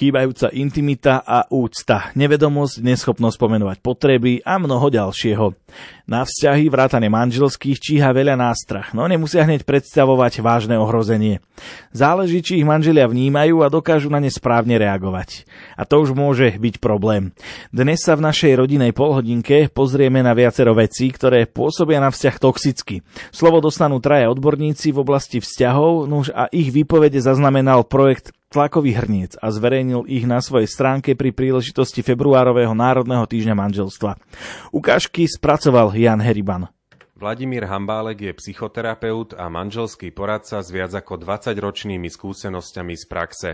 Chýbajúca 0.00 0.48
intimita 0.56 1.20
a 1.20 1.44
úcta, 1.52 2.08
nevedomosť, 2.16 2.80
neschopnosť 2.80 3.36
pomenovať 3.36 3.78
potreby 3.84 4.40
a 4.40 4.56
mnoho 4.56 4.88
ďalšieho. 4.88 5.52
Na 6.08 6.24
vzťahy 6.24 6.72
vrátane 6.72 7.12
manželských 7.12 7.76
číha 7.76 8.08
veľa 8.16 8.34
nástrach, 8.34 8.96
no 8.96 9.04
nemusia 9.04 9.44
hneď 9.44 9.68
predstavovať 9.68 10.40
vážne 10.40 10.80
ohrozenie. 10.80 11.44
Záleží, 11.92 12.40
či 12.40 12.64
ich 12.64 12.66
manželia 12.66 13.04
vnímajú 13.04 13.60
a 13.60 13.68
dokážu 13.68 14.08
na 14.08 14.24
ne 14.24 14.32
správne 14.32 14.80
reagovať. 14.80 15.44
A 15.76 15.84
to 15.84 16.00
už 16.00 16.16
môže 16.16 16.48
byť 16.56 16.80
problém. 16.80 17.36
Dnes 17.68 18.00
sa 18.00 18.16
v 18.16 18.24
našej 18.24 18.56
rodinej 18.56 18.96
polhodinke 18.96 19.68
pozrieme 19.68 20.24
na 20.24 20.32
viacero 20.32 20.72
vecí, 20.72 21.12
ktoré 21.12 21.44
pôsobia 21.44 22.00
na 22.00 22.08
vzťah 22.08 22.36
toxicky. 22.40 23.04
Slovo 23.28 23.60
dostanú 23.60 24.00
traja 24.00 24.32
odborníci 24.32 24.96
v 24.96 25.04
oblasti 25.04 25.44
vzťahov, 25.44 26.08
nuž 26.08 26.32
a 26.32 26.48
ich 26.48 26.72
výpovede 26.72 27.20
zaznamenal 27.20 27.84
projekt 27.84 28.32
tlakový 28.50 28.98
hrniec 28.98 29.38
a 29.38 29.54
zverejnil 29.54 30.10
ich 30.10 30.26
na 30.26 30.42
svojej 30.42 30.66
stránke 30.66 31.14
pri 31.14 31.30
príležitosti 31.30 32.02
februárového 32.02 32.74
Národného 32.74 33.22
týždňa 33.22 33.54
manželstva. 33.54 34.18
Ukážky 34.74 35.30
spracoval 35.30 35.94
Jan 35.94 36.18
Heriban. 36.18 36.66
Vladimír 37.20 37.68
Hambálek 37.68 38.32
je 38.32 38.32
psychoterapeut 38.32 39.36
a 39.36 39.52
manželský 39.52 40.08
poradca 40.08 40.64
s 40.64 40.72
viac 40.72 40.88
ako 40.96 41.20
20-ročnými 41.20 42.08
skúsenosťami 42.08 42.94
z 42.96 43.04
praxe. 43.04 43.50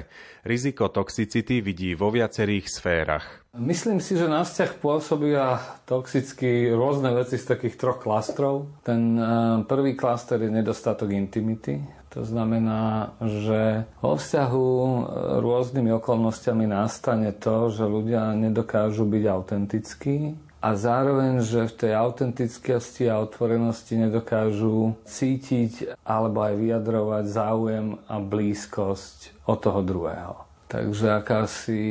Riziko 0.47 0.87
toxicity 0.87 1.67
vidí 1.67 1.99
vo 1.99 2.15
viacerých 2.15 2.71
sférach. 2.71 3.27
Myslím 3.59 3.99
si, 3.99 4.15
že 4.15 4.31
na 4.31 4.47
vzťah 4.47 4.71
pôsobia 4.79 5.59
toxicky 5.83 6.71
rôzne 6.71 7.11
veci 7.11 7.43
z 7.43 7.59
takých 7.59 7.75
troch 7.75 7.99
klastrov. 7.99 8.71
Ten 8.87 9.19
eh, 9.19 9.27
prvý 9.67 9.99
klaster 9.99 10.39
je 10.47 10.51
nedostatok 10.55 11.11
intimity. 11.11 12.06
To 12.17 12.25
znamená, 12.25 13.13
že 13.21 13.85
vo 14.01 14.17
vzťahu 14.17 14.69
e, 14.73 15.01
rôznymi 15.45 16.01
okolnostiami 16.01 16.65
nastane 16.65 17.29
to, 17.37 17.69
že 17.69 17.85
ľudia 17.85 18.33
nedokážu 18.33 19.05
byť 19.05 19.25
autentickí 19.29 20.33
a 20.65 20.73
zároveň, 20.73 21.45
že 21.45 21.69
v 21.69 21.77
tej 21.77 21.93
autentickosti 21.93 23.13
a 23.13 23.21
otvorenosti 23.21 24.01
nedokážu 24.01 24.97
cítiť 25.05 26.01
alebo 26.09 26.41
aj 26.41 26.57
vyjadrovať 26.57 27.25
záujem 27.29 27.87
a 28.09 28.17
blízkosť 28.17 29.45
od 29.45 29.59
toho 29.61 29.85
druhého. 29.85 30.37
Takže 30.67 31.21
akási 31.21 31.85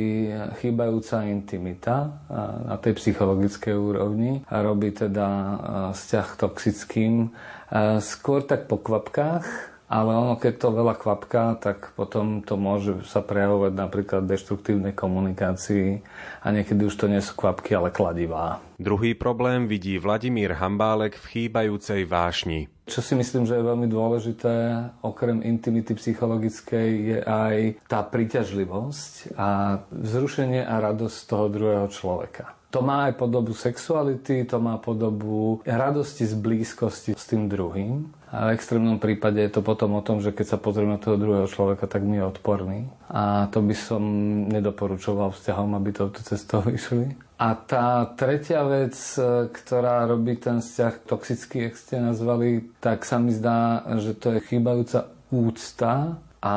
chýbajúca 0.58 1.22
intimita 1.30 2.18
na 2.66 2.76
tej 2.82 2.98
psychologickej 2.98 3.72
úrovni 3.78 4.42
a 4.50 4.58
robí 4.58 4.90
teda 4.90 5.28
e, 5.30 5.54
vzťah 5.94 6.28
toxickým 6.34 7.14
e, 7.22 7.28
skôr 8.02 8.42
tak 8.42 8.66
po 8.66 8.82
kvapkách, 8.82 9.75
ale 9.86 10.10
ono, 10.14 10.34
keď 10.34 10.54
to 10.58 10.68
veľa 10.74 10.94
kvapká, 10.98 11.58
tak 11.62 11.94
potom 11.94 12.42
to 12.42 12.58
môže 12.58 13.06
sa 13.06 13.22
prejavovať 13.22 13.72
napríklad 13.74 14.20
v 14.26 14.34
deštruktívnej 14.34 14.92
komunikácii 14.92 16.02
a 16.42 16.46
niekedy 16.50 16.86
už 16.86 16.94
to 16.98 17.06
nie 17.06 17.22
sú 17.22 17.38
kvapky, 17.38 17.78
ale 17.78 17.94
kladivá. 17.94 18.58
Druhý 18.76 19.14
problém 19.14 19.70
vidí 19.70 19.96
Vladimír 19.96 20.58
Hambálek 20.58 21.16
v 21.16 21.26
chýbajúcej 21.26 22.02
vášni. 22.04 22.75
Čo 22.86 23.02
si 23.02 23.18
myslím, 23.18 23.50
že 23.50 23.58
je 23.58 23.66
veľmi 23.66 23.90
dôležité, 23.90 24.54
okrem 25.02 25.42
intimity 25.42 25.98
psychologickej, 25.98 26.88
je 27.02 27.18
aj 27.18 27.56
tá 27.90 28.06
príťažlivosť 28.06 29.34
a 29.34 29.82
vzrušenie 29.90 30.62
a 30.62 30.78
radosť 30.78 31.18
toho 31.26 31.46
druhého 31.50 31.90
človeka. 31.90 32.54
To 32.70 32.86
má 32.86 33.10
aj 33.10 33.18
podobu 33.18 33.56
sexuality, 33.58 34.46
to 34.46 34.62
má 34.62 34.78
podobu 34.78 35.64
radosti 35.66 36.26
z 36.26 36.34
blízkosti 36.38 37.18
s 37.18 37.24
tým 37.26 37.50
druhým. 37.50 38.10
A 38.30 38.50
v 38.50 38.58
extrémnom 38.58 38.98
prípade 39.02 39.38
je 39.38 39.48
to 39.48 39.66
potom 39.66 39.94
o 39.98 40.04
tom, 40.04 40.22
že 40.22 40.34
keď 40.34 40.46
sa 40.54 40.58
pozrieme 40.58 40.98
na 40.98 41.02
toho 41.02 41.16
druhého 41.18 41.48
človeka, 41.48 41.90
tak 41.90 42.06
mi 42.06 42.18
je 42.18 42.28
odporný. 42.28 42.90
A 43.10 43.48
to 43.54 43.62
by 43.62 43.74
som 43.74 44.02
nedoporučoval 44.50 45.32
vzťahom, 45.32 45.78
aby 45.78 45.90
touto 45.94 46.20
cestou 46.20 46.62
išli. 46.76 47.25
A 47.36 47.52
tá 47.52 48.08
tretia 48.16 48.64
vec, 48.64 48.96
ktorá 49.52 50.08
robí 50.08 50.40
ten 50.40 50.64
vzťah 50.64 50.94
toxický, 51.04 51.68
jak 51.68 51.76
ste 51.76 52.00
nazvali, 52.00 52.72
tak 52.80 53.04
sa 53.04 53.20
mi 53.20 53.28
zdá, 53.28 53.84
že 54.00 54.16
to 54.16 54.32
je 54.36 54.40
chýbajúca 54.40 55.12
úcta 55.28 56.16
a 56.40 56.54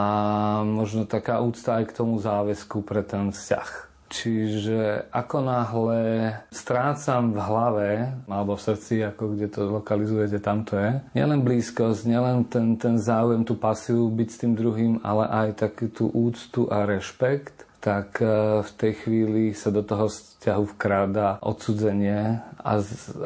možno 0.64 1.04
taká 1.04 1.44
úcta 1.44 1.84
aj 1.84 1.92
k 1.92 1.96
tomu 2.00 2.16
záväzku 2.24 2.80
pre 2.88 3.04
ten 3.04 3.36
vzťah. 3.36 3.90
Čiže 4.10 5.06
ako 5.14 5.38
náhle 5.46 6.02
strácam 6.50 7.30
v 7.30 7.40
hlave 7.46 7.90
alebo 8.26 8.58
v 8.58 8.66
srdci, 8.66 9.06
ako 9.06 9.38
kde 9.38 9.48
to 9.54 9.70
lokalizujete, 9.70 10.42
tam 10.42 10.66
to 10.66 10.82
je, 10.82 10.98
nielen 11.14 11.46
blízkosť, 11.46 12.10
nielen 12.10 12.42
ten, 12.50 12.74
ten 12.74 12.98
záujem, 12.98 13.46
tú 13.46 13.54
pasiu 13.54 14.10
byť 14.10 14.30
s 14.34 14.40
tým 14.42 14.54
druhým, 14.58 14.94
ale 15.06 15.30
aj 15.30 15.62
takú 15.62 15.94
tú 15.94 16.10
úctu 16.10 16.66
a 16.74 16.90
rešpekt, 16.90 17.69
tak 17.80 18.20
e, 18.20 18.60
v 18.60 18.72
tej 18.76 18.94
chvíli 19.04 19.44
sa 19.56 19.72
do 19.72 19.80
toho 19.82 20.12
vzťahu 20.12 20.64
vkráda 20.76 21.40
odsudzenie 21.40 22.44
a 22.60 22.72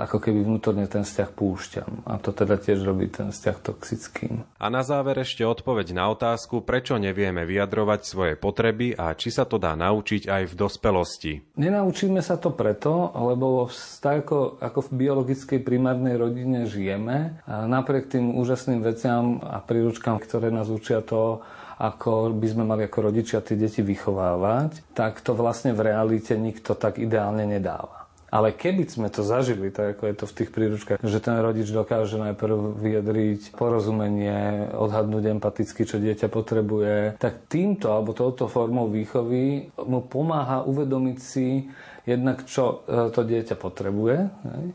ako 0.05 0.17
keby 0.21 0.45
vnútorne 0.45 0.85
ten 0.85 1.01
vzťah 1.01 1.29
púšťam. 1.33 2.05
A 2.05 2.21
to 2.21 2.29
teda 2.29 2.61
tiež 2.61 2.85
robí 2.85 3.09
ten 3.09 3.33
vzťah 3.33 3.57
toxickým. 3.65 4.45
A 4.61 4.69
na 4.69 4.85
záver 4.85 5.17
ešte 5.25 5.41
odpoveď 5.41 5.97
na 5.97 6.13
otázku, 6.13 6.61
prečo 6.61 7.01
nevieme 7.01 7.41
vyjadrovať 7.49 8.01
svoje 8.05 8.33
potreby 8.37 8.93
a 8.93 9.17
či 9.17 9.33
sa 9.33 9.49
to 9.49 9.57
dá 9.57 9.73
naučiť 9.73 10.29
aj 10.29 10.43
v 10.49 10.53
dospelosti. 10.53 11.33
Nenaučíme 11.57 12.21
sa 12.21 12.37
to 12.37 12.53
preto, 12.53 13.09
lebo 13.17 13.67
tak 13.99 14.29
ako, 14.29 14.61
ako 14.61 14.79
v 14.85 14.91
biologickej 15.01 15.59
primárnej 15.65 16.15
rodine 16.15 16.69
žijeme, 16.69 17.41
a 17.49 17.65
napriek 17.65 18.13
tým 18.13 18.37
úžasným 18.37 18.85
veciam 18.85 19.41
a 19.41 19.57
príručkám, 19.57 20.21
ktoré 20.21 20.53
nás 20.53 20.69
učia 20.69 21.01
to, 21.01 21.41
ako 21.77 22.33
by 22.35 22.47
sme 22.49 22.63
mali 22.65 22.85
ako 22.85 23.13
rodičia 23.13 23.41
tie 23.41 23.57
deti 23.57 23.81
vychovávať, 23.81 24.93
tak 24.93 25.21
to 25.21 25.33
vlastne 25.33 25.73
v 25.73 25.93
realite 25.93 26.33
nikto 26.37 26.77
tak 26.77 27.01
ideálne 27.01 27.45
nedáva. 27.45 28.03
Ale 28.33 28.49
keby 28.49 28.89
sme 28.89 29.13
to 29.13 29.21
zažili, 29.21 29.69
tak 29.69 29.93
ako 29.93 30.09
je 30.09 30.15
to 30.17 30.25
v 30.25 30.35
tých 30.41 30.49
príručkách, 30.49 30.97
že 31.05 31.21
ten 31.21 31.37
rodič 31.37 31.69
dokáže 31.69 32.17
najprv 32.17 32.81
vyjadriť 32.81 33.53
porozumenie, 33.53 34.73
odhadnúť 34.73 35.37
empaticky, 35.37 35.85
čo 35.85 36.01
dieťa 36.01 36.33
potrebuje, 36.33 37.21
tak 37.21 37.45
týmto 37.45 37.93
alebo 37.93 38.17
touto 38.17 38.49
formou 38.49 38.89
výchovy 38.89 39.69
mu 39.85 40.01
pomáha 40.01 40.65
uvedomiť 40.65 41.17
si, 41.21 41.69
jednak 42.03 42.43
čo 42.43 42.83
e, 42.83 43.09
to 43.11 43.23
dieťa 43.23 43.55
potrebuje 43.55 44.17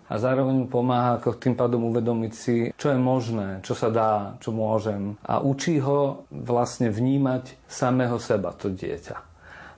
a 0.08 0.14
zároveň 0.16 0.64
mu 0.64 0.66
pomáha 0.66 1.20
ako 1.20 1.36
tým 1.36 1.54
pádom 1.54 1.92
uvedomiť 1.92 2.32
si, 2.32 2.56
čo 2.74 2.92
je 2.92 2.98
možné, 2.98 3.60
čo 3.60 3.76
sa 3.76 3.92
dá, 3.92 4.36
čo 4.40 4.52
môžem 4.52 5.16
a 5.24 5.40
učí 5.44 5.80
ho 5.80 6.24
vlastne 6.32 6.88
vnímať 6.88 7.68
samého 7.68 8.16
seba, 8.16 8.56
to 8.56 8.72
dieťa. 8.72 9.28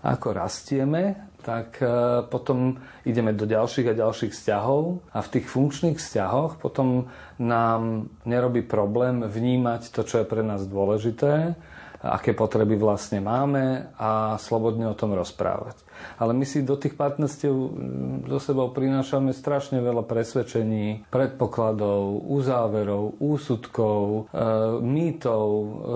Ako 0.00 0.32
rastieme, 0.32 1.28
tak 1.40 1.80
e, 1.80 2.22
potom 2.28 2.78
ideme 3.04 3.32
do 3.32 3.48
ďalších 3.48 3.90
a 3.90 3.98
ďalších 3.98 4.32
vzťahov 4.32 5.00
a 5.10 5.18
v 5.24 5.30
tých 5.32 5.46
funkčných 5.48 5.96
vzťahoch 5.96 6.60
potom 6.60 7.08
nám 7.40 8.12
nerobí 8.28 8.62
problém 8.62 9.24
vnímať 9.24 9.90
to, 9.90 10.04
čo 10.04 10.22
je 10.22 10.26
pre 10.28 10.44
nás 10.44 10.68
dôležité 10.68 11.56
aké 12.00 12.32
potreby 12.32 12.80
vlastne 12.80 13.20
máme 13.20 13.92
a 14.00 14.40
slobodne 14.40 14.88
o 14.88 14.96
tom 14.96 15.12
rozprávať. 15.12 15.76
Ale 16.16 16.32
my 16.32 16.48
si 16.48 16.64
do 16.64 16.80
tých 16.80 16.96
partnerstiev 16.96 17.52
mm, 17.52 18.40
sebou 18.40 18.72
prinášame 18.72 19.36
strašne 19.36 19.84
veľa 19.84 20.08
presvedčení, 20.08 21.04
predpokladov, 21.12 22.24
uzáverov, 22.24 23.20
úsudkov, 23.20 24.32
e, 24.32 24.42
mýtov, 24.80 25.44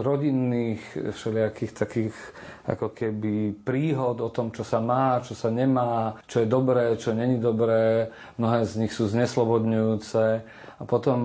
rodinných 0.05 0.85
všelijakých 1.17 1.73
takých 1.73 2.17
ako 2.65 2.97
keby 2.97 3.61
príhod 3.61 4.21
o 4.25 4.29
tom, 4.33 4.49
čo 4.53 4.65
sa 4.65 4.81
má, 4.81 5.21
čo 5.21 5.37
sa 5.37 5.53
nemá, 5.53 6.21
čo 6.25 6.45
je 6.45 6.49
dobré, 6.49 6.97
čo 6.97 7.13
není 7.13 7.37
dobré. 7.37 8.09
Mnohé 8.41 8.65
z 8.65 8.85
nich 8.85 8.93
sú 8.93 9.09
zneslobodňujúce 9.09 10.45
a 10.75 10.83
potom 10.83 11.19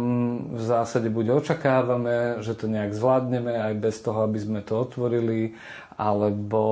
v 0.53 0.61
zásade 0.61 1.09
buď 1.09 1.41
očakávame, 1.41 2.45
že 2.45 2.53
to 2.53 2.69
nejak 2.69 2.93
zvládneme 2.93 3.57
aj 3.57 3.73
bez 3.81 3.97
toho, 4.05 4.21
aby 4.29 4.37
sme 4.37 4.59
to 4.61 4.77
otvorili, 4.77 5.57
alebo, 5.99 6.63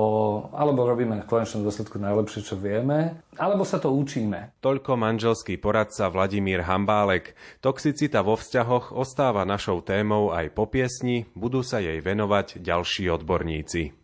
alebo 0.56 0.88
robíme 0.88 1.20
v 1.20 1.28
konečnom 1.28 1.66
dôsledku 1.66 2.00
najlepšie, 2.00 2.40
čo 2.48 2.56
vieme, 2.56 3.20
alebo 3.36 3.66
sa 3.66 3.76
to 3.76 3.92
učíme. 3.92 4.56
Toľko 4.64 4.96
manželský 4.96 5.60
poradca 5.60 6.08
Vladimír 6.08 6.64
Hambálek. 6.64 7.36
Toxicita 7.60 8.24
vo 8.24 8.40
vzťahoch 8.40 8.94
ostáva 8.94 9.44
našou 9.44 9.84
témou 9.84 10.32
aj 10.32 10.54
po 10.54 10.64
piesni, 10.70 11.28
budú 11.36 11.60
sa 11.60 11.82
jej 11.82 12.00
venovať 12.00 12.62
ďalší 12.62 13.10
odborníci. 13.12 13.97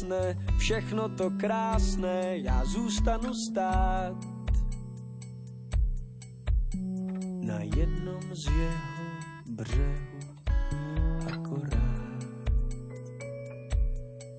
Zhasne 0.00 0.36
všechno 0.58 1.08
to 1.08 1.30
krásné, 1.30 2.38
já 2.38 2.64
zůstanu 2.64 3.34
stát 3.34 4.16
na 7.40 7.60
jednom 7.60 8.22
z 8.32 8.46
jeho 8.46 9.04
břehu 9.50 10.20
akorát. 11.32 12.24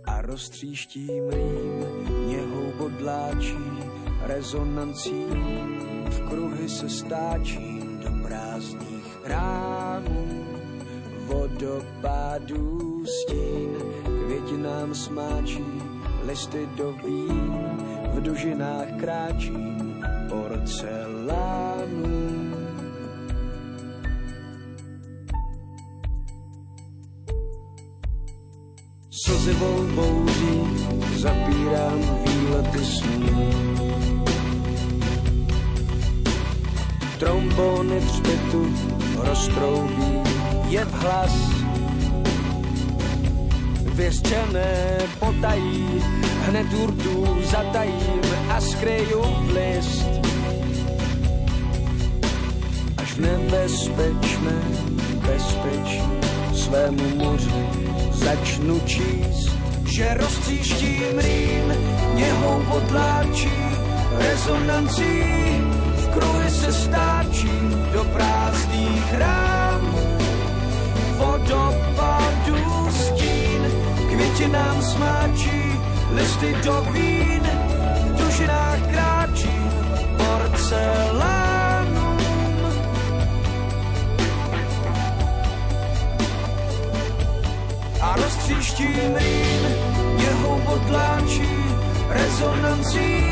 A 0.06 0.22
roztříštím 0.22 1.30
rým, 1.30 1.86
něhou 2.28 2.72
bodláčí, 2.78 3.58
rezonancí, 4.22 5.25
v 6.10 6.30
kruhy 6.30 6.69
se 6.69 6.90
stáčím 6.90 8.00
do 8.04 8.28
prázdných 8.28 9.18
ránů, 9.25 9.91
vodopádů 11.31 13.06
stín, 13.06 13.78
květinám 14.25 14.95
smáčí, 14.95 15.66
listy 16.25 16.69
do 16.78 16.92
vín, 16.92 17.54
v 18.13 18.22
dužinách 18.22 18.88
kráčím 19.00 20.06
porcelánů. 20.30 21.72
Slzivou 29.25 29.88
bouří 29.95 30.62
zapírám 31.16 32.00
výlety 32.25 32.86
snů. 32.86 33.51
Trombony 37.19 38.00
třpitu 38.00 38.74
roztroubí 39.18 40.21
je 40.72 40.86
v 40.86 40.94
hlas. 40.94 41.36
Věřčené 43.94 44.98
potají, 45.20 46.04
hned 46.48 46.74
urtu 46.74 47.28
zatajím 47.44 48.22
a 48.50 48.62
skryju 48.62 49.22
v 49.22 49.50
list. 49.54 50.08
Až 52.98 53.14
v 53.14 53.20
nebezpečné 53.20 54.62
bezpečí 55.28 56.04
svému 56.54 57.16
moři 57.16 57.68
začnu 58.12 58.80
číst, 58.80 59.52
že 59.86 60.14
roztříštím 60.14 61.18
rým, 61.18 61.74
něhou 62.16 62.64
potláčí, 62.70 63.52
rezonancí, 64.18 65.22
v 65.96 66.08
kruhy 66.14 66.50
se 66.50 66.74
stáčím 66.74 67.88
do 67.94 68.04
prázdných 68.04 69.14
rámů, 69.14 69.61
vodopadu 71.22 72.90
stín, 72.92 73.62
květinám 74.10 74.82
smáčí, 74.82 75.80
listy 76.14 76.56
do 76.66 76.82
vín, 76.92 77.44
v 78.06 78.22
dušinách 78.26 78.80
kráčím, 78.92 79.72
porcelánů. 80.18 82.12
a 88.02 88.16
roztříštím 88.16 89.16
rým, 89.16 89.64
něhou 90.18 90.62
potláčí 90.66 91.50
rezonancí, 92.10 93.31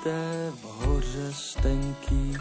skryté 0.00 0.52
v 0.62 0.84
hoře 0.84 1.32
z 1.32 1.54
tenkých. 1.54 2.40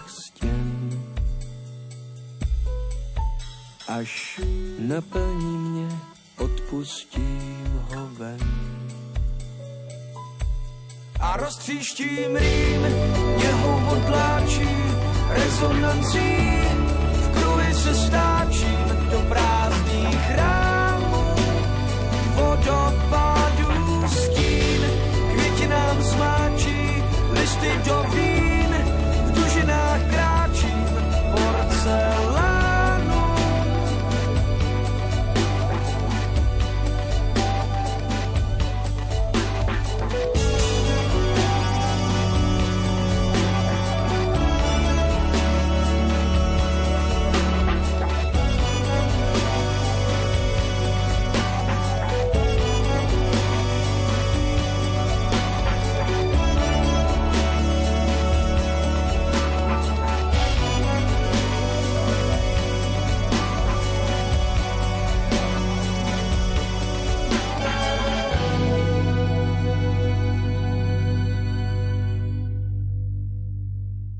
Až 3.87 4.41
naplní 4.79 5.57
mě, 5.57 5.87
odpustím 6.37 7.81
ho 7.89 8.07
ven. 8.17 8.39
A 11.19 11.37
roztříštím 11.37 12.35
rým, 12.35 12.81
něhou 13.37 13.97
odláčí, 13.97 14.69
rezonancí, 15.29 16.47
v 17.13 17.39
kruhy 17.39 17.73
se 17.73 17.95
stáčím 17.95 19.09
do 19.11 19.21
prázdných 19.29 20.31
rámů, 20.35 21.35
vodopádů 22.35 23.18
listy 27.79 28.19
do 28.19 28.28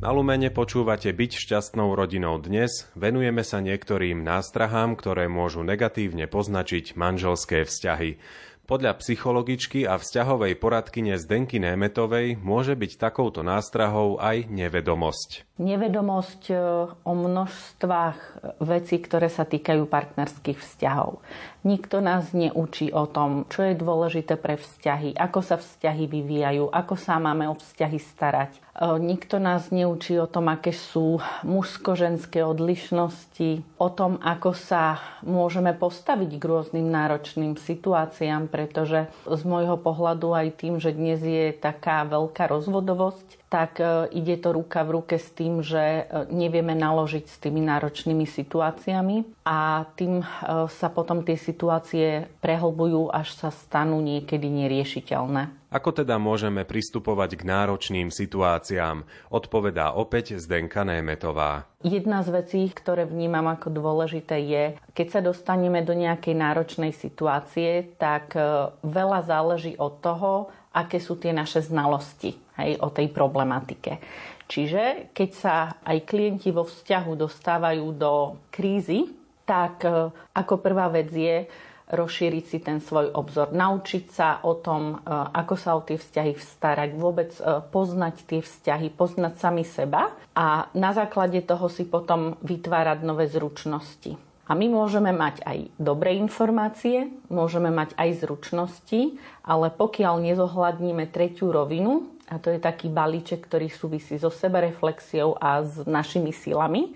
Na 0.09 0.17
Lumene 0.17 0.49
počúvate 0.49 1.13
Byť 1.13 1.37
šťastnou 1.37 1.93
rodinou 1.93 2.41
dnes. 2.41 2.89
Venujeme 2.97 3.45
sa 3.45 3.61
niektorým 3.61 4.25
nástrahám, 4.25 4.97
ktoré 4.97 5.29
môžu 5.29 5.61
negatívne 5.61 6.25
poznačiť 6.25 6.97
manželské 6.97 7.61
vzťahy. 7.61 8.17
Podľa 8.65 9.01
psychologičky 9.01 9.85
a 9.85 10.01
vzťahovej 10.01 10.57
poradkyne 10.57 11.13
Zdenky 11.17 11.61
Németovej 11.61 12.41
môže 12.41 12.73
byť 12.73 13.01
takouto 13.01 13.45
nástrahou 13.45 14.17
aj 14.17 14.49
nevedomosť. 14.49 15.45
Nevedomosť 15.57 16.43
e, 16.53 16.55
o 16.93 17.13
množstvách 17.13 18.17
vecí, 18.61 19.01
ktoré 19.01 19.29
sa 19.29 19.45
týkajú 19.45 19.89
partnerských 19.89 20.57
vzťahov. 20.57 21.21
Nikto 21.65 21.97
nás 22.01 22.29
neučí 22.33 22.93
o 22.93 23.09
tom, 23.09 23.49
čo 23.49 23.65
je 23.65 23.73
dôležité 23.73 24.37
pre 24.37 24.57
vzťahy, 24.57 25.17
ako 25.17 25.39
sa 25.41 25.57
vzťahy 25.57 26.05
vyvíjajú, 26.05 26.69
ako 26.69 26.93
sa 26.93 27.17
máme 27.17 27.49
o 27.49 27.57
vzťahy 27.57 27.97
starať. 27.97 28.68
Nikto 28.79 29.43
nás 29.43 29.75
neučí 29.75 30.15
o 30.15 30.23
tom, 30.23 30.47
aké 30.47 30.71
sú 30.71 31.19
mužsko-ženské 31.43 32.47
odlišnosti, 32.47 33.59
o 33.75 33.89
tom, 33.91 34.15
ako 34.23 34.55
sa 34.55 35.03
môžeme 35.19 35.75
postaviť 35.75 36.39
k 36.39 36.43
rôznym 36.47 36.87
náročným 36.87 37.59
situáciám, 37.59 38.47
pretože 38.47 39.11
z 39.27 39.41
môjho 39.43 39.75
pohľadu 39.75 40.31
aj 40.31 40.47
tým, 40.63 40.79
že 40.79 40.95
dnes 40.95 41.19
je 41.19 41.51
taká 41.51 42.07
veľká 42.07 42.47
rozvodovosť, 42.47 43.51
tak 43.51 43.83
e, 43.83 44.07
ide 44.15 44.39
to 44.39 44.55
ruka 44.55 44.87
v 44.87 45.01
ruke 45.01 45.17
s 45.19 45.27
tým, 45.35 45.59
že 45.59 46.07
e, 46.07 46.31
nevieme 46.31 46.77
naložiť 46.77 47.25
s 47.27 47.35
tými 47.41 47.59
náročnými 47.65 48.23
situáciami 48.23 49.43
a 49.43 49.89
tým 49.99 50.21
e, 50.21 50.25
sa 50.71 50.87
potom 50.87 51.25
tie 51.25 51.35
situácie 51.35 52.29
prehlbujú, 52.39 53.11
až 53.11 53.35
sa 53.35 53.49
stanú 53.51 53.99
niekedy 53.99 54.47
neriešiteľné. 54.47 55.68
Ako 55.69 55.93
teda 55.93 56.17
môžeme 56.17 56.65
pristupovať 56.65 57.37
k 57.37 57.43
náročným 57.45 58.09
situáciám? 58.09 59.05
Odpovedá 59.29 59.93
opäť 59.93 60.41
Zdenka 60.41 60.81
Németová. 60.81 61.69
Jedna 61.85 62.25
z 62.25 62.41
vecí, 62.41 62.61
ktoré 62.73 63.05
vnímam 63.05 63.45
ako 63.45 63.69
dôležité 63.69 64.41
je, 64.49 64.63
keď 64.97 65.07
sa 65.13 65.21
dostaneme 65.21 65.85
do 65.85 65.93
nejakej 65.93 66.33
náročnej 66.33 66.89
situácie, 66.89 67.85
tak 68.01 68.33
e, 68.33 68.73
veľa 68.81 69.29
záleží 69.29 69.77
od 69.77 70.01
toho, 70.01 70.49
aké 70.73 70.97
sú 70.97 71.21
tie 71.21 71.29
naše 71.29 71.61
znalosti 71.61 72.33
hej, 72.57 72.81
o 72.81 72.89
tej 72.89 73.13
problematike. 73.13 74.01
Čiže 74.49 75.13
keď 75.13 75.29
sa 75.37 75.77
aj 75.85 76.09
klienti 76.09 76.49
vo 76.49 76.65
vzťahu 76.65 77.13
dostávajú 77.13 77.93
do 77.93 78.41
krízy, 78.49 79.13
tak 79.45 79.85
e, 79.85 80.09
ako 80.33 80.65
prvá 80.65 80.89
vec 80.89 81.13
je, 81.13 81.45
rozšíriť 81.89 82.45
si 82.45 82.57
ten 82.61 82.77
svoj 82.77 83.11
obzor, 83.17 83.49
naučiť 83.49 84.05
sa 84.13 84.29
o 84.45 84.53
tom, 84.57 85.01
e, 85.01 85.09
ako 85.09 85.55
sa 85.57 85.73
o 85.73 85.81
tie 85.81 85.97
vzťahy 85.97 86.37
starať, 86.37 86.89
vôbec 86.93 87.33
e, 87.35 87.65
poznať 87.65 88.15
tie 88.29 88.39
vzťahy, 88.45 88.93
poznať 88.93 89.33
sami 89.41 89.65
seba 89.65 90.13
a 90.37 90.69
na 90.77 90.91
základe 90.93 91.41
toho 91.41 91.65
si 91.67 91.89
potom 91.89 92.37
vytvárať 92.45 92.99
nové 93.01 93.25
zručnosti. 93.25 94.29
A 94.49 94.57
my 94.57 94.65
môžeme 94.65 95.13
mať 95.13 95.45
aj 95.45 95.57
dobré 95.77 96.17
informácie, 96.17 97.13
môžeme 97.29 97.69
mať 97.69 97.93
aj 97.93 98.25
zručnosti, 98.25 99.21
ale 99.45 99.69
pokiaľ 99.69 100.25
nezohľadníme 100.25 101.05
tretiu 101.13 101.53
rovinu, 101.53 102.09
a 102.29 102.41
to 102.41 102.53
je 102.53 102.61
taký 102.61 102.89
balíček, 102.89 103.45
ktorý 103.45 103.69
súvisí 103.69 104.17
so 104.17 104.33
sebereflexiou 104.33 105.37
a 105.37 105.61
s 105.61 105.85
našimi 105.85 106.33
silami, 106.33 106.93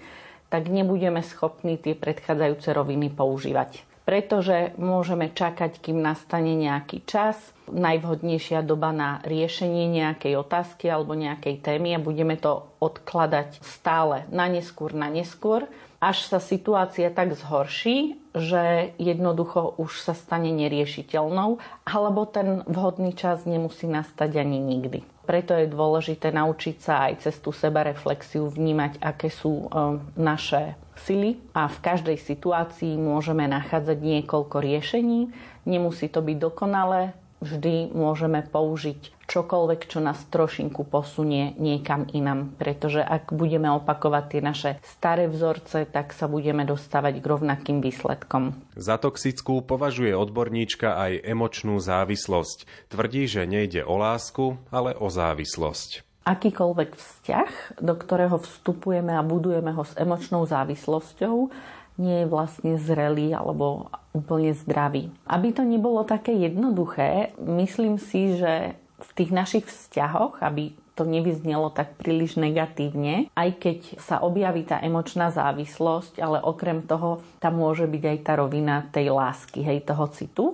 tak 0.54 0.70
nebudeme 0.70 1.26
schopní 1.26 1.82
tie 1.82 1.98
predchádzajúce 1.98 2.70
roviny 2.78 3.10
používať 3.10 3.90
pretože 4.04 4.76
môžeme 4.76 5.32
čakať, 5.32 5.80
kým 5.80 6.04
nastane 6.04 6.60
nejaký 6.60 7.08
čas, 7.08 7.40
najvhodnejšia 7.72 8.60
doba 8.60 8.92
na 8.92 9.24
riešenie 9.24 9.88
nejakej 9.88 10.36
otázky 10.44 10.92
alebo 10.92 11.16
nejakej 11.16 11.64
témy 11.64 11.96
a 11.96 12.04
budeme 12.04 12.36
to 12.36 12.68
odkladať 12.84 13.64
stále 13.64 14.28
na 14.28 14.52
neskôr, 14.52 14.92
na 14.92 15.08
neskôr, 15.08 15.72
až 16.04 16.28
sa 16.28 16.44
situácia 16.44 17.08
tak 17.16 17.32
zhorší, 17.32 18.20
že 18.36 18.92
jednoducho 19.00 19.80
už 19.80 20.04
sa 20.04 20.12
stane 20.12 20.52
neriešiteľnou, 20.52 21.64
alebo 21.88 22.28
ten 22.28 22.60
vhodný 22.68 23.16
čas 23.16 23.48
nemusí 23.48 23.88
nastať 23.88 24.36
ani 24.36 24.60
nikdy. 24.60 25.13
Preto 25.24 25.56
je 25.56 25.72
dôležité 25.72 26.36
naučiť 26.36 26.76
sa 26.84 27.08
aj 27.08 27.24
cez 27.24 27.40
tú 27.40 27.56
sebareflexiu 27.56 28.52
vnímať, 28.52 29.00
aké 29.00 29.32
sú 29.32 29.72
e, 29.72 29.98
naše 30.20 30.76
sily 31.00 31.40
a 31.56 31.72
v 31.72 31.78
každej 31.80 32.20
situácii 32.20 33.00
môžeme 33.00 33.48
nachádzať 33.48 34.04
niekoľko 34.04 34.60
riešení. 34.60 35.32
Nemusí 35.64 36.12
to 36.12 36.20
byť 36.20 36.38
dokonalé, 36.44 37.16
vždy 37.40 37.96
môžeme 37.96 38.44
použiť 38.44 39.13
čokoľvek, 39.28 39.82
čo 39.88 40.00
nás 40.04 40.20
trošinku 40.30 40.88
posunie 40.88 41.56
niekam 41.60 42.08
inam. 42.12 42.54
Pretože 42.56 43.02
ak 43.04 43.32
budeme 43.34 43.72
opakovať 43.74 44.24
tie 44.30 44.42
naše 44.44 44.72
staré 44.84 45.28
vzorce, 45.32 45.88
tak 45.90 46.12
sa 46.12 46.28
budeme 46.28 46.64
dostávať 46.68 47.20
k 47.20 47.26
rovnakým 47.26 47.80
výsledkom. 47.80 48.56
Za 48.76 49.00
toxickú 49.00 49.64
považuje 49.64 50.14
odborníčka 50.14 50.98
aj 50.98 51.24
emočnú 51.24 51.80
závislosť. 51.80 52.90
Tvrdí, 52.92 53.26
že 53.28 53.50
nejde 53.50 53.84
o 53.84 53.96
lásku, 54.00 54.60
ale 54.70 54.96
o 54.98 55.08
závislosť 55.08 56.14
akýkoľvek 56.24 56.96
vzťah, 56.96 57.84
do 57.84 57.94
ktorého 58.00 58.40
vstupujeme 58.40 59.12
a 59.12 59.28
budujeme 59.28 59.76
ho 59.76 59.84
s 59.84 59.92
emočnou 60.00 60.48
závislosťou, 60.48 61.52
nie 62.00 62.26
je 62.26 62.32
vlastne 62.32 62.74
zrelý 62.80 63.38
alebo 63.38 63.92
úplne 64.16 64.56
zdravý. 64.56 65.14
Aby 65.30 65.54
to 65.54 65.64
nebolo 65.68 66.02
také 66.08 66.34
jednoduché, 66.34 67.38
myslím 67.38 68.02
si, 68.02 68.40
že 68.40 68.74
v 69.04 69.12
tých 69.14 69.32
našich 69.36 69.66
vzťahoch, 69.68 70.40
aby 70.40 70.72
to 70.94 71.04
nevyznelo 71.10 71.74
tak 71.74 71.98
príliš 71.98 72.38
negatívne, 72.38 73.34
aj 73.34 73.50
keď 73.58 73.80
sa 73.98 74.22
objaví 74.22 74.62
tá 74.62 74.78
emočná 74.78 75.34
závislosť, 75.34 76.22
ale 76.22 76.38
okrem 76.38 76.86
toho 76.86 77.26
tam 77.42 77.58
môže 77.58 77.90
byť 77.90 78.04
aj 78.06 78.18
tá 78.22 78.34
rovina 78.38 78.86
tej 78.94 79.10
lásky, 79.10 79.66
hej, 79.66 79.82
toho 79.82 80.06
citu. 80.14 80.46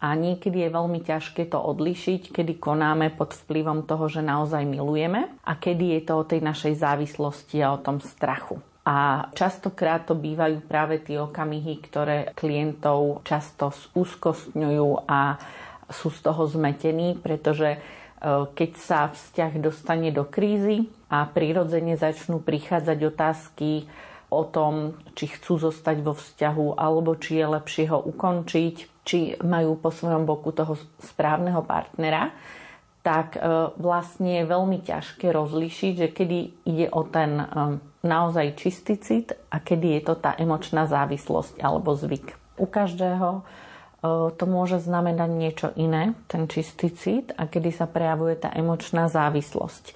A 0.00 0.16
niekedy 0.16 0.64
je 0.64 0.72
veľmi 0.72 1.04
ťažké 1.04 1.52
to 1.52 1.60
odlišiť, 1.60 2.32
kedy 2.32 2.56
konáme 2.56 3.12
pod 3.12 3.36
vplyvom 3.36 3.84
toho, 3.84 4.08
že 4.08 4.24
naozaj 4.24 4.64
milujeme 4.64 5.28
a 5.44 5.52
kedy 5.52 5.96
je 5.96 6.00
to 6.08 6.12
o 6.16 6.24
tej 6.24 6.40
našej 6.40 6.80
závislosti 6.80 7.60
a 7.60 7.76
o 7.76 7.82
tom 7.84 8.00
strachu. 8.00 8.64
A 8.80 9.28
častokrát 9.36 10.08
to 10.08 10.16
bývajú 10.16 10.64
práve 10.64 11.04
tie 11.04 11.20
okamihy, 11.20 11.84
ktoré 11.84 12.32
klientov 12.32 13.20
často 13.28 13.76
úzkostňujú 13.92 15.04
a 15.04 15.36
sú 15.90 16.08
z 16.10 16.20
toho 16.22 16.46
zmetení, 16.46 17.18
pretože 17.18 17.76
e, 17.76 17.78
keď 18.54 18.70
sa 18.78 19.00
vzťah 19.10 19.52
dostane 19.58 20.10
do 20.14 20.24
krízy 20.26 20.88
a 21.10 21.26
prirodzene 21.26 21.98
začnú 21.98 22.40
prichádzať 22.40 22.98
otázky 23.04 23.90
o 24.30 24.46
tom, 24.46 24.94
či 25.18 25.26
chcú 25.26 25.58
zostať 25.58 25.96
vo 26.06 26.14
vzťahu 26.14 26.78
alebo 26.78 27.18
či 27.18 27.42
je 27.42 27.46
lepšie 27.50 27.84
ho 27.90 27.98
ukončiť, 27.98 28.74
či 29.02 29.34
majú 29.42 29.74
po 29.74 29.90
svojom 29.90 30.22
boku 30.22 30.54
toho 30.54 30.78
správneho 31.02 31.66
partnera, 31.66 32.30
tak 33.02 33.36
e, 33.36 33.40
vlastne 33.80 34.40
je 34.40 34.50
veľmi 34.50 34.78
ťažké 34.86 35.34
rozlišiť, 35.34 35.92
že 35.98 36.08
kedy 36.14 36.38
ide 36.68 36.86
o 36.94 37.02
ten 37.02 37.42
e, 37.42 37.46
naozaj 38.06 38.60
čistý 38.60 38.96
cit 39.00 39.34
a 39.50 39.60
kedy 39.60 39.98
je 39.98 40.02
to 40.06 40.14
tá 40.16 40.36
emočná 40.36 40.84
závislosť 40.86 41.60
alebo 41.60 41.96
zvyk. 41.96 42.36
U 42.60 42.68
každého 42.68 43.42
to 44.04 44.44
môže 44.48 44.80
znamenať 44.80 45.30
niečo 45.30 45.68
iné, 45.76 46.16
ten 46.26 46.48
čistý 46.48 46.88
cit 46.92 47.36
a 47.36 47.44
kedy 47.46 47.70
sa 47.72 47.84
prejavuje 47.84 48.40
tá 48.40 48.48
emočná 48.52 49.12
závislosť 49.12 49.92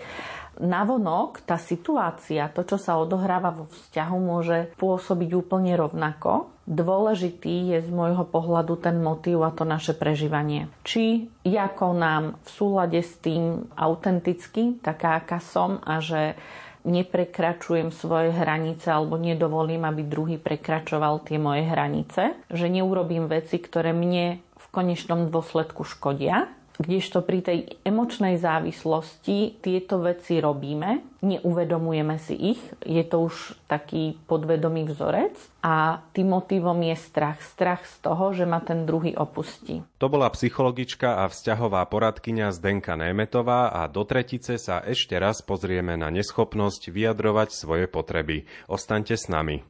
navonok 0.60 1.42
tá 1.42 1.58
situácia, 1.58 2.46
to, 2.52 2.62
čo 2.62 2.78
sa 2.78 2.98
odohráva 2.98 3.50
vo 3.50 3.66
vzťahu, 3.66 4.16
môže 4.18 4.70
pôsobiť 4.78 5.30
úplne 5.34 5.74
rovnako. 5.74 6.54
Dôležitý 6.64 7.76
je 7.76 7.78
z 7.84 7.90
môjho 7.92 8.24
pohľadu 8.24 8.80
ten 8.80 8.96
motív 8.96 9.44
a 9.44 9.52
to 9.52 9.68
naše 9.68 9.92
prežívanie. 9.92 10.72
Či 10.86 11.28
ja 11.44 11.68
konám 11.68 12.40
v 12.40 12.48
súlade 12.48 13.00
s 13.04 13.20
tým 13.20 13.68
autenticky, 13.76 14.80
taká 14.80 15.20
aká 15.20 15.44
som 15.44 15.82
a 15.84 16.00
že 16.00 16.38
neprekračujem 16.84 17.88
svoje 17.90 18.30
hranice 18.30 18.92
alebo 18.92 19.16
nedovolím, 19.16 19.88
aby 19.88 20.04
druhý 20.04 20.36
prekračoval 20.36 21.24
tie 21.24 21.40
moje 21.40 21.64
hranice, 21.64 22.36
že 22.52 22.68
neurobím 22.68 23.26
veci, 23.26 23.56
ktoré 23.58 23.96
mne 23.96 24.38
v 24.40 24.66
konečnom 24.70 25.32
dôsledku 25.32 25.82
škodia 25.82 26.48
Kdežto 26.74 27.22
pri 27.22 27.38
tej 27.38 27.58
emočnej 27.86 28.34
závislosti 28.34 29.62
tieto 29.62 30.02
veci 30.02 30.42
robíme, 30.42 31.22
neuvedomujeme 31.22 32.18
si 32.18 32.34
ich, 32.34 32.60
je 32.82 32.98
to 33.06 33.30
už 33.30 33.54
taký 33.70 34.18
podvedomý 34.26 34.82
vzorec 34.90 35.38
a 35.62 36.02
tým 36.10 36.34
motivom 36.34 36.74
je 36.82 36.98
strach. 36.98 37.38
Strach 37.46 37.86
z 37.86 37.94
toho, 38.02 38.34
že 38.34 38.42
ma 38.42 38.58
ten 38.58 38.90
druhý 38.90 39.14
opustí. 39.14 39.86
To 40.02 40.10
bola 40.10 40.26
psychologička 40.34 41.22
a 41.22 41.30
vzťahová 41.30 41.86
poradkyňa 41.86 42.50
Zdenka 42.50 42.98
Németová 42.98 43.70
a 43.70 43.86
do 43.86 44.02
tretice 44.02 44.58
sa 44.58 44.82
ešte 44.82 45.14
raz 45.14 45.46
pozrieme 45.46 45.94
na 45.94 46.10
neschopnosť 46.10 46.90
vyjadrovať 46.90 47.54
svoje 47.54 47.86
potreby. 47.86 48.50
Ostaňte 48.66 49.14
s 49.14 49.30
nami. 49.30 49.62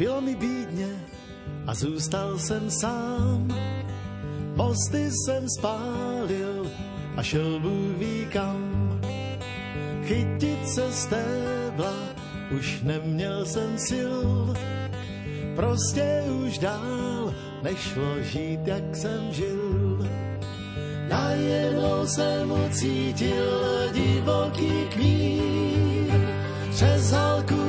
Bylo 0.00 0.20
mi 0.20 0.34
bídně 0.34 0.88
a 1.66 1.74
zůstal 1.74 2.38
jsem 2.38 2.70
sám. 2.70 3.48
Mosty 4.56 5.10
jsem 5.10 5.48
spálil 5.48 6.70
a 7.16 7.22
šel 7.22 7.60
Bůh 7.60 7.98
ví 7.98 8.26
kam. 8.32 9.00
Chytit 10.04 10.68
se 10.68 10.92
stébla 10.92 11.92
už 12.50 12.80
neměl 12.82 13.44
jsem 13.44 13.78
sil. 13.88 14.16
Prostě 15.56 16.24
už 16.46 16.58
dál 16.58 17.34
nešlo 17.62 18.22
žít, 18.22 18.60
jak 18.64 18.96
jsem 18.96 19.32
žil. 19.32 20.08
Najednou 21.08 22.06
jsem 22.06 22.52
ucítil 22.52 23.92
divoký 23.92 24.88
kvír 24.92 26.20
přes 26.70 27.10
halku 27.10 27.59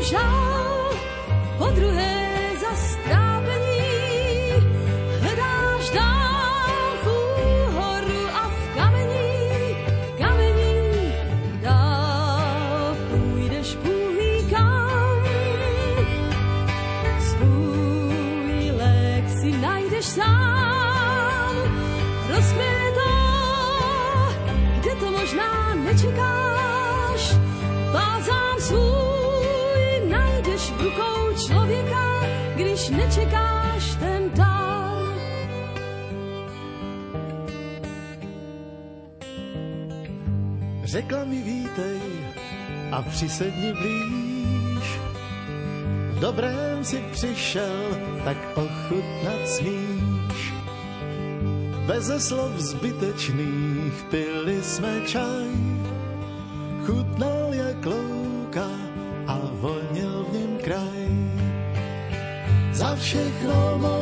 Jednou 0.00 0.59
Řekla 40.90 41.24
mi 41.24 41.42
vítej 41.42 42.02
a 42.92 43.02
přisedni 43.02 43.72
blíž. 43.72 44.98
V 46.10 46.18
dobrém 46.20 46.84
si 46.84 47.04
přišel, 47.12 47.98
tak 48.24 48.36
ochutnat 48.54 49.48
smíš. 49.48 50.54
Beze 51.86 52.20
slov 52.20 52.58
zbytečných 52.58 53.94
pili 54.10 54.62
jsme 54.62 55.00
čaj. 55.06 55.46
Chutnal 56.86 57.54
jak 57.54 57.86
louka 57.86 58.66
a 59.26 59.38
vonil 59.62 60.26
v 60.30 60.32
něm 60.32 60.58
kraj. 60.58 61.06
Za 62.72 62.96
všechno 62.96 63.78
mohlo 63.78 63.99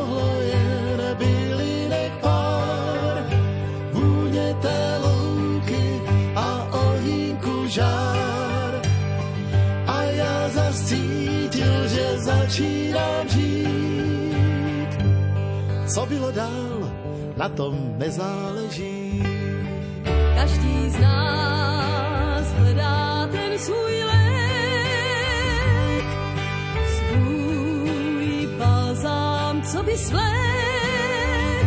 na 17.49 17.57
tom 17.57 17.75
nezáleží. 17.97 19.25
Každý 20.37 20.91
z 20.91 20.99
nás 21.01 22.47
hledá 22.61 23.27
ten 23.33 23.59
svůj 23.59 24.05
lék, 24.05 26.05
svůj 26.97 28.49
balzám, 28.59 29.63
co 29.63 29.83
by 29.83 29.97
svlék. 29.97 31.67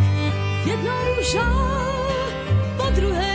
Jednou 0.66 1.06
žál, 1.32 2.30
po 2.76 2.86
druhé 2.94 3.31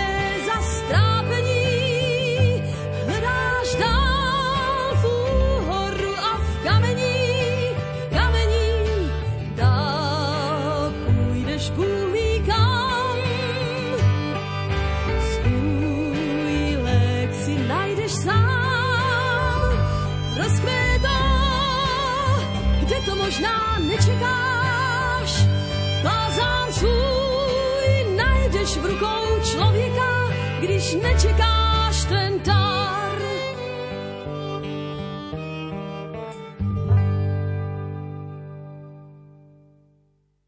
možná 23.37 23.77
nečekáš. 23.79 25.45
Bázám 26.03 26.71
svůj 26.71 28.15
najdeš 28.15 28.77
v 28.77 28.85
rukou 28.85 29.39
člověka, 29.43 30.29
když 30.59 30.93
nečekáš 30.93 31.56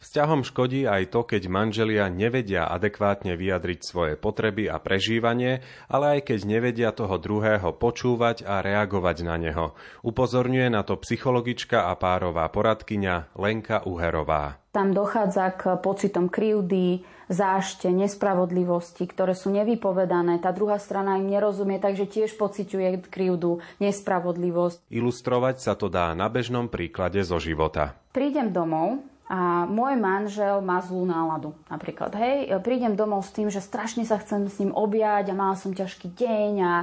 Vzťahom 0.10 0.41
škodí 0.41 0.89
aj 0.89 1.13
to, 1.13 1.22
keď 1.22 1.54
manželia 1.54 2.10
nevedia 2.10 2.65
adekvátne 2.65 3.38
vyjadriť 3.38 3.80
svoje 3.86 4.13
potreby 4.17 4.65
a 4.65 4.82
prežívanie, 4.82 5.62
ale 5.86 6.17
aj 6.17 6.34
keď 6.34 6.39
nevedia 6.50 6.89
toho 6.89 7.22
druhého 7.22 7.78
počúvať 7.78 8.41
a 8.41 8.65
reagovať 8.65 9.17
na 9.22 9.38
neho. 9.38 9.78
Upozorňuje 10.02 10.74
na 10.74 10.82
to 10.82 10.98
psychologička 10.98 11.86
a 11.86 11.93
párová 11.93 12.50
poradkyňa 12.50 13.38
Lenka 13.38 13.86
Uherová. 13.86 14.58
Tam 14.74 14.98
dochádza 14.98 15.54
k 15.54 15.78
pocitom 15.78 16.26
krivdy, 16.26 17.06
zášte, 17.30 17.93
nespravodlivosti, 17.93 19.06
ktoré 19.06 19.38
sú 19.38 19.54
nevypovedané. 19.54 20.41
Tá 20.41 20.50
druhá 20.50 20.82
strana 20.82 21.22
im 21.22 21.30
nerozumie, 21.30 21.78
takže 21.78 22.10
tiež 22.10 22.34
pociťuje 22.34 23.13
krivdu, 23.13 23.62
nespravodlivosť. 23.78 24.89
Ilustrovať 24.89 25.62
sa 25.62 25.78
to 25.78 25.86
dá 25.86 26.17
na 26.17 26.34
bežnom 26.34 26.65
príklade 26.65 27.22
zo 27.22 27.38
života. 27.38 27.93
Prídem 28.10 28.50
domov 28.50 29.06
a 29.29 29.69
môj 29.69 29.93
manžel 29.93 30.57
má 30.65 30.81
zlú 30.81 31.05
náladu. 31.05 31.53
Napríklad, 31.69 32.17
hej, 32.17 32.49
prídem 32.65 32.97
domov 32.97 33.29
s 33.29 33.31
tým, 33.31 33.53
že 33.53 33.61
strašne 33.61 34.01
sa 34.01 34.17
chcem 34.17 34.49
s 34.49 34.57
ním 34.57 34.73
objať 34.73 35.29
a 35.29 35.37
mala 35.37 35.53
som 35.53 35.69
ťažký 35.69 36.17
deň 36.17 36.53
a 36.65 36.73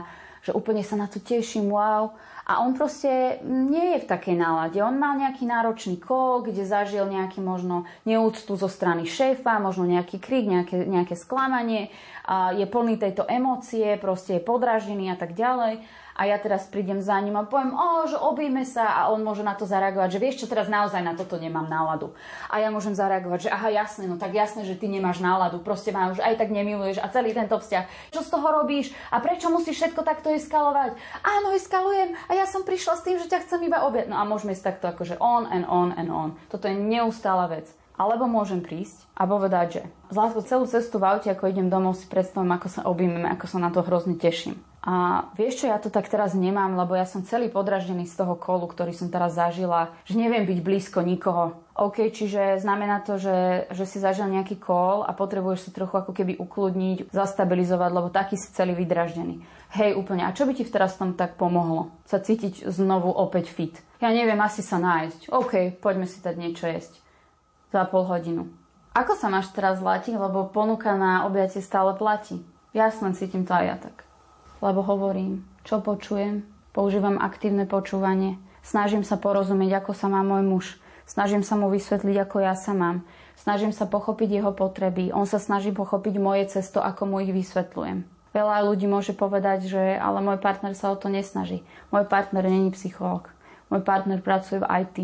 že 0.46 0.54
úplne 0.54 0.86
sa 0.86 0.94
na 0.94 1.10
to 1.10 1.18
teším, 1.18 1.74
wow. 1.74 2.14
A 2.46 2.62
on 2.62 2.78
proste 2.78 3.42
nie 3.42 3.98
je 3.98 4.06
v 4.06 4.10
takej 4.14 4.38
nálade. 4.38 4.78
On 4.78 4.94
mal 4.94 5.18
nejaký 5.18 5.42
náročný 5.42 5.98
kol, 5.98 6.46
kde 6.46 6.62
zažil 6.62 7.10
nejaký 7.10 7.42
možno 7.42 7.90
neúctu 8.06 8.54
zo 8.54 8.70
strany 8.70 9.10
šéfa, 9.10 9.58
možno 9.58 9.82
nejaký 9.90 10.22
krik, 10.22 10.46
nejaké, 10.46 10.86
nejaké 10.86 11.18
sklamanie. 11.18 11.90
A 12.22 12.54
je 12.54 12.62
plný 12.62 13.02
tejto 13.02 13.26
emócie, 13.26 13.98
proste 13.98 14.38
je 14.38 14.46
podražený 14.46 15.10
a 15.10 15.18
tak 15.18 15.34
ďalej 15.34 15.82
a 16.16 16.24
ja 16.24 16.40
teraz 16.40 16.64
prídem 16.66 17.04
za 17.04 17.20
ním 17.20 17.36
a 17.36 17.44
poviem, 17.44 17.76
o, 17.76 18.08
že 18.08 18.16
objíme 18.16 18.64
sa 18.64 19.04
a 19.04 19.12
on 19.12 19.20
môže 19.20 19.44
na 19.44 19.52
to 19.52 19.68
zareagovať, 19.68 20.16
že 20.16 20.22
vieš 20.22 20.36
čo, 20.42 20.46
teraz 20.48 20.72
naozaj 20.72 21.04
na 21.04 21.12
toto 21.12 21.36
nemám 21.36 21.68
náladu. 21.68 22.16
A 22.48 22.58
ja 22.58 22.72
môžem 22.72 22.96
zareagovať, 22.96 23.46
že 23.46 23.52
aha, 23.52 23.68
jasné, 23.68 24.08
no 24.08 24.16
tak 24.16 24.32
jasné, 24.32 24.64
že 24.64 24.80
ty 24.80 24.88
nemáš 24.88 25.20
náladu, 25.20 25.60
proste 25.60 25.92
ma 25.92 26.08
už 26.08 26.24
aj 26.24 26.40
tak 26.40 26.48
nemiluješ 26.48 27.04
a 27.04 27.12
celý 27.12 27.36
tento 27.36 27.60
vzťah. 27.60 28.16
Čo 28.16 28.24
z 28.24 28.32
toho 28.32 28.48
robíš 28.48 28.96
a 29.12 29.20
prečo 29.20 29.52
musíš 29.52 29.76
všetko 29.84 30.00
takto 30.00 30.32
eskalovať? 30.32 30.96
Áno, 31.20 31.52
eskalujem 31.52 32.16
a 32.26 32.32
ja 32.32 32.48
som 32.48 32.64
prišla 32.64 32.96
s 32.96 33.04
tým, 33.04 33.16
že 33.20 33.28
ťa 33.28 33.44
chcem 33.44 33.60
iba 33.68 33.84
objať. 33.84 34.08
No 34.08 34.16
a 34.16 34.24
môžeme 34.24 34.56
ísť 34.56 34.72
takto 34.72 34.88
akože 34.88 35.20
on 35.20 35.44
and 35.52 35.68
on 35.68 35.92
and 36.00 36.08
on. 36.08 36.40
Toto 36.48 36.64
je 36.64 36.74
neustála 36.74 37.52
vec. 37.52 37.68
Alebo 37.96 38.28
môžem 38.28 38.60
prísť 38.60 39.08
a 39.16 39.24
povedať, 39.24 39.80
že 39.80 39.82
z 40.12 40.16
láskou 40.20 40.44
celú 40.44 40.68
cestu 40.68 41.00
v 41.00 41.16
aute, 41.16 41.32
ako 41.32 41.48
idem 41.48 41.72
domov, 41.72 41.96
si 41.96 42.04
predstavím, 42.04 42.52
ako 42.52 42.68
sa 42.68 42.84
objmeme, 42.84 43.24
ako 43.24 43.48
sa 43.48 43.56
na 43.56 43.72
to 43.72 43.80
hrozne 43.80 44.20
teším. 44.20 44.60
A 44.86 45.26
vieš 45.34 45.58
čo, 45.58 45.66
ja 45.66 45.82
to 45.82 45.90
tak 45.90 46.06
teraz 46.06 46.38
nemám, 46.38 46.78
lebo 46.78 46.94
ja 46.94 47.02
som 47.02 47.26
celý 47.26 47.50
podraždený 47.50 48.06
z 48.06 48.22
toho 48.22 48.38
kolu, 48.38 48.70
ktorý 48.70 48.94
som 48.94 49.10
teraz 49.10 49.34
zažila, 49.34 49.90
že 50.06 50.14
neviem 50.14 50.46
byť 50.46 50.58
blízko 50.62 51.02
nikoho. 51.02 51.58
OK, 51.74 52.14
čiže 52.14 52.62
znamená 52.62 53.02
to, 53.02 53.18
že, 53.18 53.66
že 53.74 53.82
si 53.82 53.98
zažil 53.98 54.30
nejaký 54.30 54.62
kol 54.62 55.02
a 55.02 55.10
potrebuješ 55.10 55.66
sa 55.66 55.70
trochu 55.74 55.90
ako 55.90 56.14
keby 56.14 56.38
ukludniť, 56.38 57.10
zastabilizovať, 57.10 57.90
lebo 57.90 58.14
taký 58.14 58.38
si 58.38 58.46
celý 58.54 58.78
vydraždený. 58.78 59.42
Hej, 59.74 59.98
úplne. 59.98 60.22
A 60.22 60.30
čo 60.30 60.46
by 60.46 60.54
ti 60.54 60.62
v 60.62 60.70
teraz 60.70 60.94
tom 60.94 61.18
tak 61.18 61.34
pomohlo? 61.34 61.90
Sa 62.06 62.22
cítiť 62.22 62.70
znovu 62.70 63.10
opäť 63.10 63.50
fit. 63.50 63.74
Ja 63.98 64.14
neviem, 64.14 64.38
asi 64.38 64.62
sa 64.62 64.78
nájsť. 64.78 65.34
OK, 65.34 65.82
poďme 65.82 66.06
si 66.06 66.22
dať 66.22 66.34
niečo 66.38 66.70
jesť. 66.70 67.02
Za 67.74 67.90
pol 67.90 68.06
hodinu. 68.06 68.46
Ako 68.94 69.18
sa 69.18 69.26
máš 69.26 69.50
teraz 69.50 69.82
zlatiť, 69.82 70.14
lebo 70.14 70.46
ponuka 70.46 70.94
na 70.94 71.26
objatie 71.26 71.58
stále 71.58 71.98
platí? 71.98 72.38
Jasne, 72.70 73.18
cítim 73.18 73.42
to 73.42 73.50
aj 73.50 73.66
ja 73.66 73.76
tak 73.82 74.05
lebo 74.60 74.80
hovorím, 74.84 75.44
čo 75.66 75.82
počujem, 75.82 76.46
používam 76.76 77.18
aktívne 77.20 77.64
počúvanie, 77.68 78.38
snažím 78.62 79.02
sa 79.02 79.20
porozumieť, 79.20 79.82
ako 79.82 79.92
sa 79.92 80.06
má 80.06 80.20
môj 80.22 80.42
muž, 80.44 80.66
snažím 81.06 81.46
sa 81.46 81.56
mu 81.56 81.72
vysvetliť, 81.72 82.16
ako 82.22 82.36
ja 82.42 82.54
sa 82.54 82.72
mám, 82.72 83.06
snažím 83.38 83.70
sa 83.70 83.86
pochopiť 83.86 84.40
jeho 84.42 84.52
potreby, 84.52 85.14
on 85.14 85.24
sa 85.24 85.38
snaží 85.38 85.70
pochopiť 85.72 86.14
moje 86.18 86.50
cesto, 86.52 86.82
ako 86.82 87.06
mu 87.06 87.16
ich 87.22 87.32
vysvetľujem. 87.32 88.16
Veľa 88.36 88.68
ľudí 88.68 88.84
môže 88.84 89.16
povedať, 89.16 89.64
že 89.64 89.96
ale 89.96 90.20
môj 90.20 90.36
partner 90.36 90.76
sa 90.76 90.92
o 90.92 90.96
to 91.00 91.08
nesnaží. 91.08 91.64
Môj 91.88 92.04
partner 92.04 92.44
není 92.44 92.68
psychológ. 92.76 93.32
Môj 93.72 93.80
partner 93.80 94.20
pracuje 94.20 94.60
v 94.60 94.68
IT. 94.84 94.96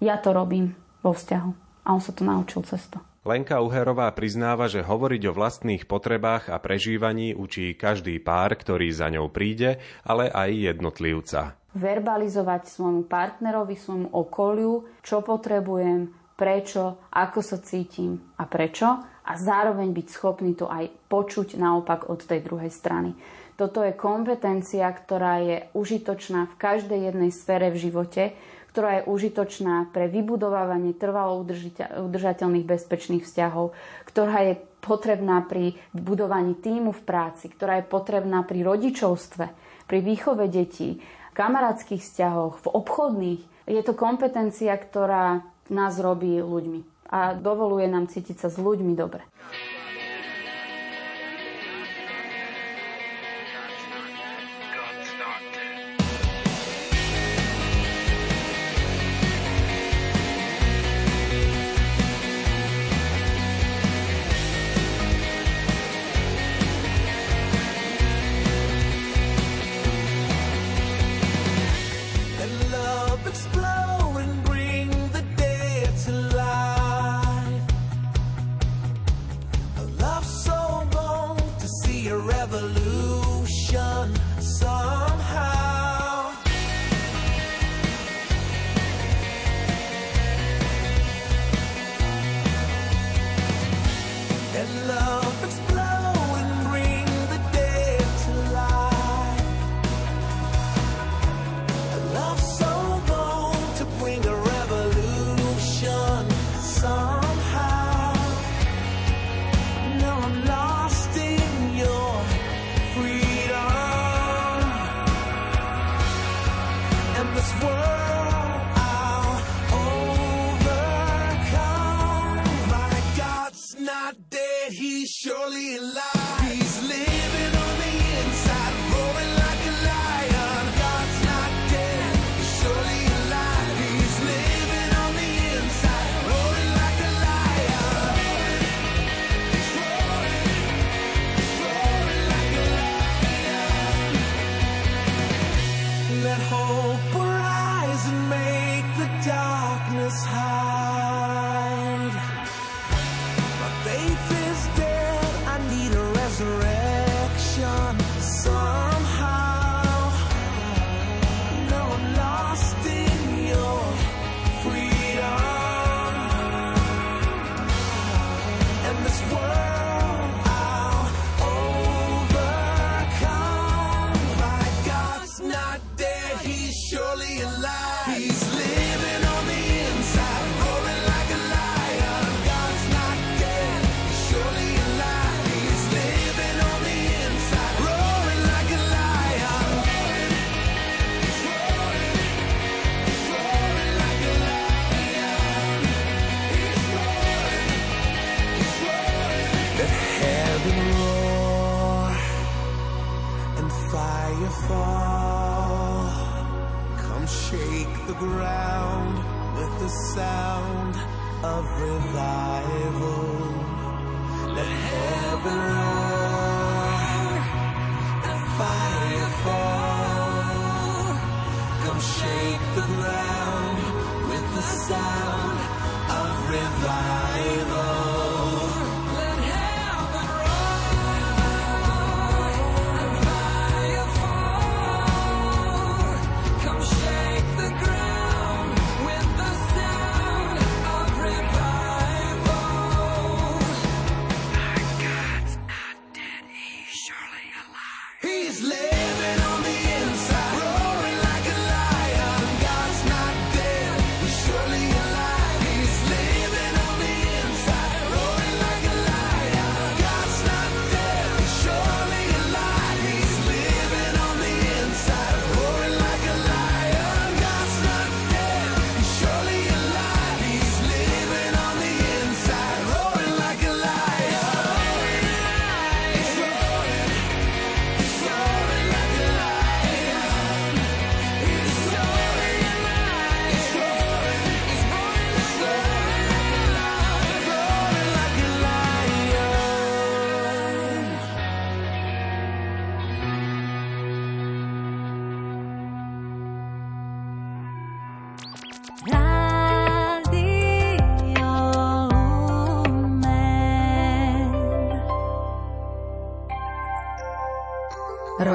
Ja 0.00 0.16
to 0.16 0.32
robím 0.32 0.72
vo 1.04 1.12
vzťahu. 1.12 1.50
A 1.84 1.92
on 1.92 2.00
sa 2.00 2.16
to 2.16 2.24
naučil 2.24 2.64
cesto. 2.64 3.04
Lenka 3.28 3.60
Uherová 3.60 4.08
priznáva, 4.16 4.72
že 4.72 4.80
hovoriť 4.80 5.28
o 5.28 5.36
vlastných 5.36 5.84
potrebách 5.84 6.48
a 6.48 6.56
prežívaní 6.56 7.36
učí 7.36 7.76
každý 7.76 8.16
pár, 8.24 8.56
ktorý 8.56 8.88
za 8.88 9.12
ňou 9.12 9.28
príde, 9.28 9.76
ale 10.00 10.32
aj 10.32 10.72
jednotlivca. 10.72 11.52
Verbalizovať 11.76 12.72
svojmu 12.72 13.04
partnerovi, 13.04 13.76
svojmu 13.76 14.16
okoliu, 14.16 15.04
čo 15.04 15.20
potrebujem, 15.20 16.08
prečo, 16.40 17.04
ako 17.12 17.44
sa 17.44 17.60
cítim 17.60 18.16
a 18.40 18.48
prečo 18.48 18.88
a 19.04 19.32
zároveň 19.36 19.92
byť 19.92 20.06
schopný 20.08 20.56
to 20.56 20.64
aj 20.64 20.88
počuť 21.12 21.60
naopak 21.60 22.08
od 22.08 22.24
tej 22.24 22.40
druhej 22.40 22.72
strany. 22.72 23.12
Toto 23.60 23.84
je 23.84 23.92
kompetencia, 23.92 24.88
ktorá 24.88 25.44
je 25.44 25.68
užitočná 25.76 26.48
v 26.48 26.54
každej 26.56 27.12
jednej 27.12 27.28
sfére 27.28 27.68
v 27.68 27.76
živote, 27.76 28.32
ktorá 28.78 29.02
je 29.02 29.10
užitočná 29.10 29.90
pre 29.90 30.06
vybudovávanie 30.06 30.94
trvalo 30.94 31.42
udržateľných 31.98 32.62
bezpečných 32.62 33.26
vzťahov, 33.26 33.74
ktorá 34.06 34.46
je 34.46 34.54
potrebná 34.78 35.42
pri 35.42 35.74
budovaní 35.90 36.54
týmu 36.54 36.94
v 36.94 37.02
práci, 37.02 37.50
ktorá 37.50 37.82
je 37.82 37.90
potrebná 37.90 38.46
pri 38.46 38.62
rodičovstve, 38.62 39.44
pri 39.90 39.98
výchove 39.98 40.46
detí, 40.46 41.02
kamarátskych 41.34 41.98
vzťahoch, 41.98 42.62
v 42.62 42.66
obchodných. 42.70 43.42
Je 43.66 43.82
to 43.82 43.98
kompetencia, 43.98 44.78
ktorá 44.78 45.42
nás 45.74 45.98
robí 45.98 46.38
ľuďmi. 46.38 47.10
a 47.10 47.34
dovoluje 47.34 47.88
nám 47.90 48.06
cítiť 48.06 48.46
sa 48.46 48.48
s 48.52 48.60
ľuďmi 48.62 48.94
dobre. 48.94 49.24